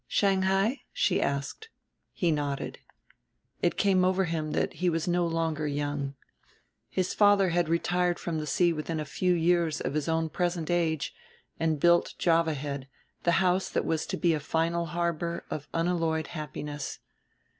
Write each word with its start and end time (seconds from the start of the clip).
"Shanghai?" 0.07 0.81
she 0.91 1.21
asked. 1.21 1.69
He 2.11 2.31
nodded. 2.31 2.79
It 3.61 3.77
came 3.77 4.03
over 4.03 4.23
him 4.23 4.53
that 4.53 4.73
he 4.73 4.89
was 4.89 5.07
no 5.07 5.27
longer 5.27 5.67
young. 5.67 6.15
His 6.89 7.13
father 7.13 7.49
had 7.49 7.69
retired 7.69 8.17
from 8.17 8.39
the 8.39 8.47
sea 8.47 8.73
within 8.73 8.99
a 8.99 9.05
few 9.05 9.35
years 9.35 9.79
of 9.79 9.93
his 9.93 10.09
own 10.09 10.29
present 10.29 10.71
age 10.71 11.13
and 11.59 11.79
built 11.79 12.15
Java 12.17 12.55
Head, 12.55 12.87
the 13.25 13.33
house 13.45 13.69
that 13.69 13.85
was 13.85 14.07
to 14.07 14.17
be 14.17 14.33
a 14.33 14.39
final 14.39 14.87
harbor 14.87 15.45
of 15.51 15.67
unalloyed 15.71 16.29
happiness. 16.33 16.97